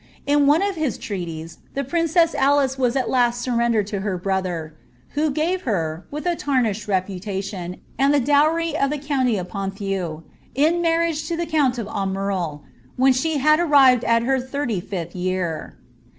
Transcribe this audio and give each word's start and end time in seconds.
In 0.25 0.47
one 0.47 0.63
of 0.63 0.73
his 0.73 0.97
treaties, 0.97 1.59
the 1.75 1.83
prin 1.83 2.07
cew 2.07 2.25
Alice 2.35 2.75
was 2.75 2.95
at 2.95 3.07
last 3.07 3.39
surrendered 3.39 3.85
to 3.85 3.99
her 3.99 4.17
brother, 4.17 4.73
who 5.09 5.29
gave 5.29 5.61
her, 5.61 6.07
with 6.09 6.25
a 6.25 6.35
tarnished 6.35 6.87
reputation, 6.87 7.79
and 7.99 8.11
the 8.11 8.19
dowry 8.19 8.75
of 8.75 8.89
the 8.89 8.97
county 8.97 9.37
of 9.37 9.49
Ponthieu, 9.49 10.23
in 10.55 10.81
mar 10.81 11.01
riage 11.01 11.27
to 11.27 11.37
ihB 11.37 11.49
count 11.49 11.77
of 11.77 11.85
Aumerle, 11.85 12.61
when 12.97 13.13
she 13.13 13.37
had 13.37 13.59
arrived 13.59 14.03
at 14.05 14.23
her 14.23 14.39
thirty 14.39 14.79
fifth 14.81 15.15
year. 15.15 15.77